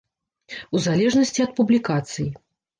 У 0.77 0.81
залежнасці 0.85 1.45
ад 1.47 1.55
публікацый. 1.61 2.29